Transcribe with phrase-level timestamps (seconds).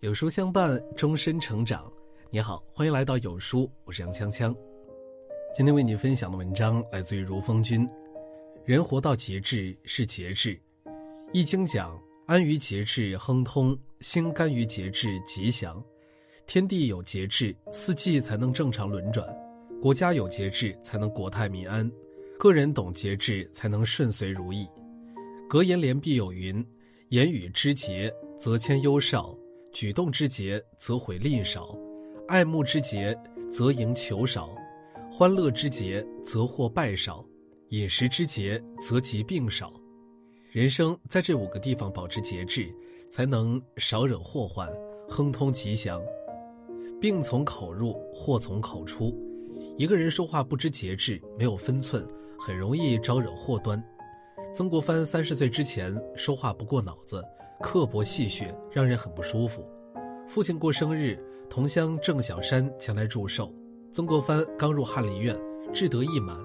[0.00, 1.92] 有书相伴，终身成长。
[2.30, 4.54] 你好，欢迎来到有书，我是杨锵锵。
[5.52, 7.84] 今天为你分享的文章来自于如风君。
[8.64, 10.54] 人活到节制是节制，
[11.32, 15.82] 《易经》讲：安于节制亨通，心甘于节制吉祥。
[16.46, 19.26] 天地有节制，四季才能正常轮转；
[19.82, 21.90] 国家有节制，才能国泰民安；
[22.38, 24.64] 个人懂节制，才能顺遂如意。
[25.48, 26.64] 格言联璧有云：
[27.08, 29.36] 言语之节，则谦忧少。
[29.72, 31.76] 举动之节，则毁吝少；
[32.26, 33.16] 爱慕之节，
[33.52, 34.48] 则赢求少；
[35.10, 37.24] 欢乐之节，则获败少；
[37.68, 39.72] 饮食之节，则疾病少。
[40.50, 42.74] 人生在这五个地方保持节制，
[43.10, 44.68] 才能少惹祸患，
[45.08, 46.02] 亨通吉祥。
[47.00, 49.16] 病从口入，祸从口出。
[49.76, 52.06] 一个人说话不知节制，没有分寸，
[52.38, 53.82] 很容易招惹祸端。
[54.52, 57.22] 曾国藩三十岁之前说话不过脑子。
[57.60, 59.68] 刻薄戏谑，让人很不舒服。
[60.28, 61.18] 父亲过生日，
[61.50, 63.52] 同乡郑小山前来祝寿。
[63.92, 65.36] 曾国藩刚入翰林院，
[65.72, 66.38] 志得意满，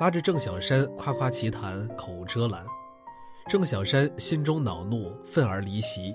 [0.00, 2.64] 拉着郑小山夸夸其谈，口无遮拦。
[3.48, 6.14] 郑小山心中恼怒，愤而离席。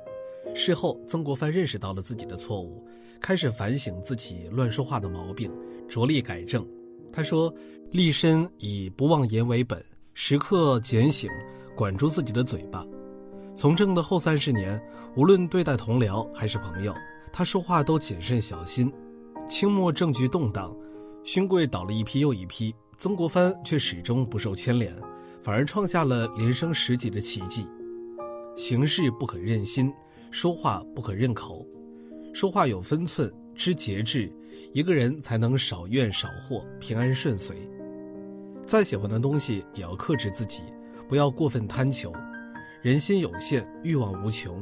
[0.54, 2.86] 事后，曾国藩认识到了自己的错误，
[3.22, 5.50] 开始反省自己乱说话的毛病，
[5.88, 6.68] 着力改正。
[7.14, 7.54] 他说
[7.92, 9.82] ：“立身以不妄言为本，
[10.14, 11.30] 时刻检醒，
[11.76, 12.86] 管住自己的嘴巴。”
[13.62, 14.82] 从政的后三十年，
[15.16, 16.96] 无论对待同僚还是朋友，
[17.32, 18.92] 他说话都谨慎小心。
[19.48, 20.76] 清末政局动荡，
[21.24, 24.92] 勋贵倒了一批又一批，曾国藩却始终不受牵连，
[25.44, 27.68] 反而创下了连升十级的奇迹。
[28.56, 29.94] 行事不可任心，
[30.32, 31.64] 说话不可任口，
[32.34, 34.34] 说话有分寸，知节制，
[34.74, 37.56] 一个人才能少怨少祸，平安顺遂。
[38.66, 40.64] 再喜欢的东西也要克制自己，
[41.08, 42.12] 不要过分贪求。
[42.82, 44.60] 人心有限，欲望无穷。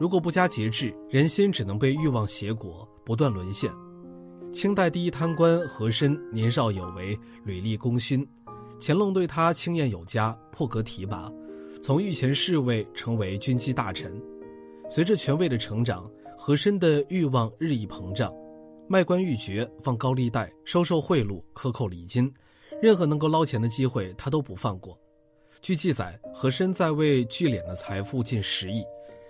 [0.00, 3.70] 如果不加节制，人心只能被欲望挟裹，不断沦陷。
[4.52, 8.26] 清代第一贪官和珅年少有为，屡立功勋，
[8.80, 11.32] 乾隆对他青睐有加，破格提拔，
[11.80, 14.20] 从御前侍卫成为军机大臣。
[14.90, 18.34] 随着权位的成长，和珅的欲望日益膨胀，
[18.88, 22.28] 卖官鬻爵，放高利贷，收受贿赂，克扣礼金，
[22.82, 24.98] 任何能够捞钱的机会，他都不放过。
[25.62, 28.84] 据记载，和珅在位聚敛的财富近十亿，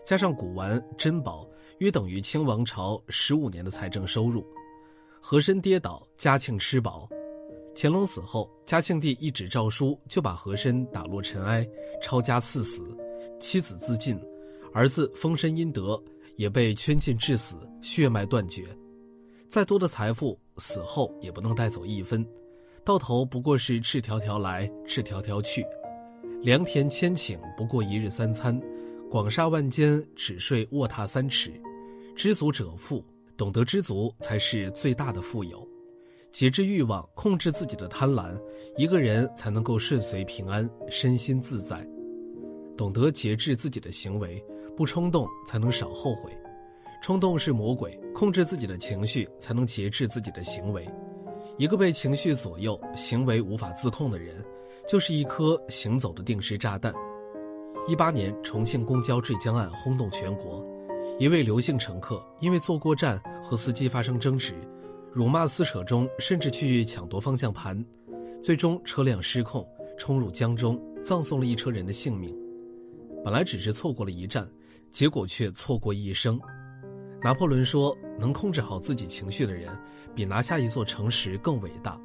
[0.04, 1.48] 加上古玩珍宝，
[1.78, 4.46] 约等于清王朝十五年的财政收入。
[5.20, 7.08] 和珅跌倒，嘉庆吃饱。
[7.74, 11.66] 乾隆死后，嘉庆帝一纸诏书就把和珅打落尘埃，
[12.02, 12.82] 抄家赐死，
[13.38, 14.18] 妻子自尽，
[14.72, 16.02] 儿子封身阴德
[16.36, 18.64] 也被圈禁致死，血脉断绝。
[19.48, 22.26] 再多的财富，死后也不能带走一分，
[22.84, 25.64] 到头不过是赤条条来，赤条条去。
[26.42, 28.60] 良田千顷，不过一日三餐；
[29.10, 31.52] 广厦万间，只睡卧榻三尺。
[32.14, 33.04] 知足者富，
[33.36, 35.66] 懂得知足才是最大的富有。
[36.30, 38.38] 节制欲望，控制自己的贪婪，
[38.76, 41.86] 一个人才能够顺遂平安，身心自在。
[42.76, 44.42] 懂得节制自己的行为，
[44.76, 46.30] 不冲动，才能少后悔。
[47.02, 50.86] 冲动是魔鬼，控制自己的情绪，才能节制自己的行为。
[51.56, 54.44] 一个被情绪左右、行为无法自控的人。
[54.86, 56.94] 就是一颗行走的定时炸弹。
[57.88, 60.64] 一八年重庆公交坠江案轰动全国，
[61.18, 64.54] 一位刘姓乘客因为坐过站和司机发生争执，
[65.12, 67.84] 辱骂撕扯中甚至去抢夺方向盘，
[68.42, 69.66] 最终车辆失控
[69.98, 72.36] 冲入江中，葬送了一车人的性命。
[73.24, 74.48] 本来只是错过了一站，
[74.90, 76.40] 结果却错过一生。
[77.22, 79.68] 拿破仑说：“能控制好自己情绪的人，
[80.14, 82.00] 比拿下一座城池更伟大。”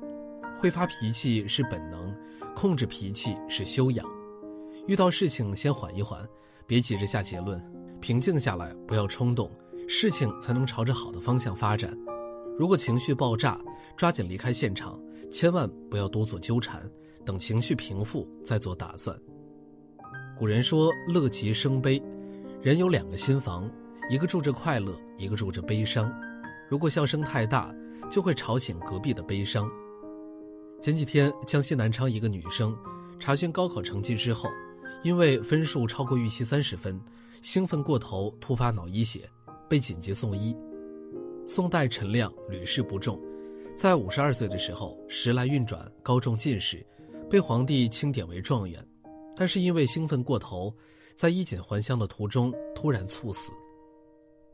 [0.57, 2.15] 会发脾气是本能，
[2.61, 4.07] 控制脾气是修养。
[4.85, 6.23] 遇到事情先缓一缓，
[6.67, 7.59] 别急着下结论，
[7.99, 9.49] 平静下来，不要冲动，
[9.89, 11.91] 事情才能朝着好的方向发展。
[12.59, 13.59] 如果情绪爆炸，
[13.97, 15.01] 抓紧离开现场，
[15.31, 16.87] 千万不要多做纠缠，
[17.25, 19.17] 等情绪平复再做打算。
[20.37, 21.99] 古人说乐极生悲，
[22.61, 23.67] 人有两个心房，
[24.07, 26.13] 一个住着快乐，一个住着悲伤。
[26.69, 27.73] 如果笑声太大，
[28.07, 29.67] 就会吵醒隔壁的悲伤。
[30.81, 32.75] 前几天，江西南昌一个女生
[33.19, 34.49] 查询高考成绩之后，
[35.03, 36.99] 因为分数超过预期三十分，
[37.43, 39.29] 兴奋过头，突发脑溢血，
[39.69, 40.57] 被紧急送医。
[41.45, 43.21] 宋代陈亮屡试不中，
[43.77, 46.83] 在五十二岁的时候时来运转，高中进士，
[47.29, 48.83] 被皇帝钦点为状元，
[49.37, 50.75] 但是因为兴奋过头，
[51.15, 53.51] 在衣锦还乡的途中突然猝死。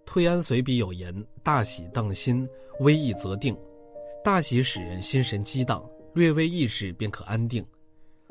[0.06, 2.46] 退安随笔有言：“大喜当心，
[2.82, 3.58] 危易则定。
[4.26, 5.82] 大喜使人心神激荡。”
[6.18, 7.64] 略微抑制便可安定，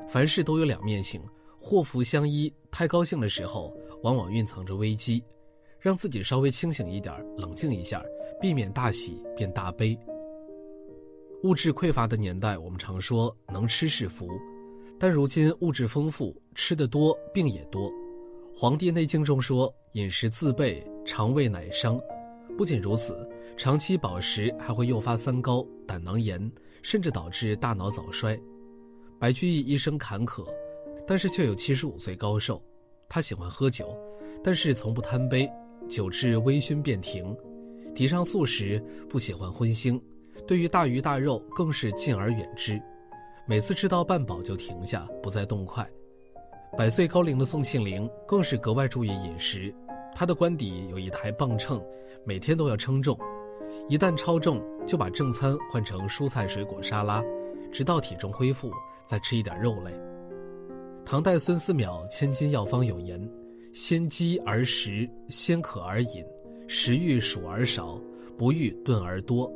[0.09, 1.23] 凡事都有两面性，
[1.57, 2.53] 祸福相依。
[2.69, 3.73] 太高兴的时候，
[4.03, 5.23] 往往蕴藏着危机；
[5.79, 8.03] 让自己稍微清醒一点，冷静一下，
[8.41, 9.97] 避免大喜变大悲。
[11.45, 14.29] 物质匮乏的年代，我们常说能吃是福，
[14.99, 17.89] 但如今物质丰富，吃得多，病也多。
[18.53, 22.01] 《黄帝内经》中说：“饮食自备，肠胃乃伤。”
[22.59, 26.51] 不仅如此，长期饱食还会诱发三高、胆囊炎，
[26.87, 28.41] 甚至导致大脑早衰。
[29.19, 30.47] 白居易一生坎坷，
[31.05, 32.63] 但是却有七十五岁高寿。
[33.09, 33.99] 他喜欢喝酒，
[34.41, 35.51] 但是从不贪杯，
[35.89, 37.37] 酒至微醺便停。
[37.93, 40.01] 提倡素食，不喜欢荤腥。
[40.47, 42.81] 对于大鱼大肉更是敬而远之，
[43.49, 45.85] 每次吃到半饱就停下，不再动筷。
[46.79, 49.75] 百岁高龄的宋庆龄更是格外注意饮食，
[50.15, 51.85] 她的官邸有一台磅秤，
[52.25, 53.19] 每天都要称重，
[53.89, 57.23] 一旦超重就把正餐换成蔬菜水果沙拉，
[57.73, 58.73] 直到体重恢复
[59.07, 59.93] 再吃一点肉类。
[61.05, 63.21] 唐代孙思邈《千金药方》有言
[63.73, 66.25] ：“先饥而食，先渴而饮，
[66.67, 68.01] 食欲数而少，
[68.37, 69.51] 不欲顿而多。”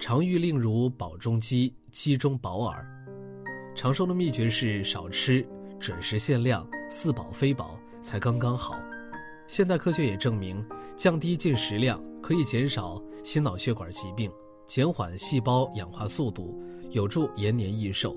[0.00, 2.84] 常欲令如饱中饥，饥中饱耳。
[3.74, 5.46] 长寿的秘诀是少吃，
[5.78, 8.76] 准时限量，似饱非饱，才刚刚好。
[9.46, 10.64] 现代科学也证明，
[10.96, 14.30] 降低进食量可以减少心脑血管疾病，
[14.66, 16.58] 减缓细胞氧化速度，
[16.90, 18.16] 有助延年益寿。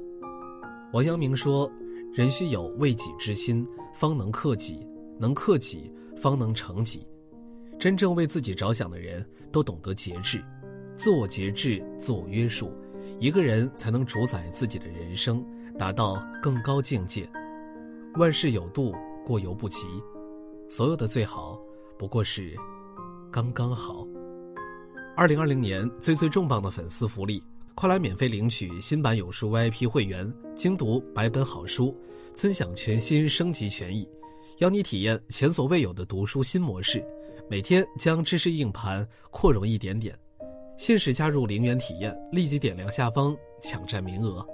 [0.94, 1.70] 王阳明说
[2.16, 4.80] ：“人须有为己之心，方能克己；
[5.20, 7.06] 能克己，方能成己。
[7.78, 10.44] 真正为自己着想的人，都懂得节制。”
[10.96, 12.72] 自我节制、自我约束，
[13.20, 15.46] 一个人才能主宰自己的人生，
[15.78, 17.30] 达到更高境界。
[18.16, 19.86] 万事有度，过犹不及。
[20.70, 21.58] 所有的最好，
[21.98, 22.54] 不过是
[23.32, 24.06] 刚刚好。
[25.16, 27.42] 二零二零年最最重磅的粉丝福利，
[27.74, 31.96] 快来免费领取新版有书 VIP 会员，精读百本好书，
[32.34, 34.08] 尊享全新升级权益，
[34.58, 37.02] 邀你体验前所未有的读书新模式。
[37.50, 40.14] 每天将知识硬盘扩容一点点。
[40.78, 44.46] 限时加入零元体验，立即点亮下方抢占名额。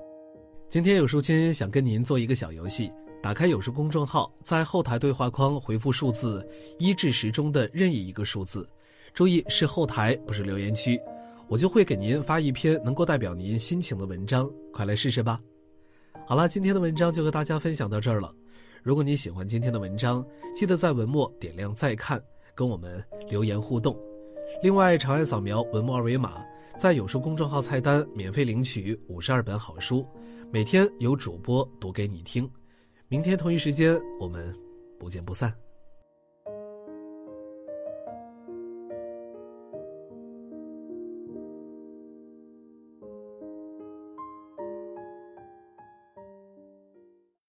[0.70, 2.92] 今天有书君想跟您做一个小游戏，
[3.24, 6.46] 打开有书公众号，在后台对话框回复数字
[6.78, 8.68] 一至十中的任意一个数字，
[9.14, 11.00] 注意是后台不是留言区，
[11.48, 15.40] 我就会给您发一篇能够代表您心情的文章，快来试试吧。
[16.28, 18.30] 好了，今天的文章就和大家分享到这儿了。
[18.84, 20.22] 如果你喜欢今天的文章，
[20.54, 22.22] 记得在文末点亮再看，
[22.54, 23.98] 跟我们留言互动。
[24.62, 26.44] 另外，长按扫描文末二维码，
[26.78, 30.06] 在有书公众号菜单免费领取五十二本好书，
[30.52, 32.52] 每天有主播读给你听。
[33.14, 34.52] 明天同一时间，我们
[34.98, 35.54] 不见不散。